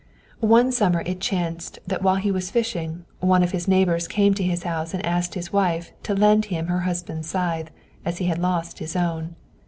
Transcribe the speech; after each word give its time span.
One 0.55 0.71
summer 0.71 1.03
it 1.05 1.19
chanced 1.21 1.77
that 1.85 2.01
while 2.01 2.15
he 2.15 2.31
was 2.31 2.49
fishing, 2.49 3.05
one 3.19 3.43
of 3.43 3.51
his 3.51 3.67
neighbors 3.67 4.07
came 4.07 4.33
to 4.33 4.41
his 4.43 4.63
house 4.63 4.95
and 4.95 5.05
asked 5.05 5.35
his 5.35 5.53
wife 5.53 5.91
to 6.01 6.15
lend 6.15 6.45
him 6.45 6.65
her 6.65 6.79
husband's 6.89 7.29
scythe, 7.29 7.69
as 8.03 8.17
he 8.17 8.25
had 8.25 8.39
lost 8.39 8.79
his 8.79 8.95
own. 8.95 9.35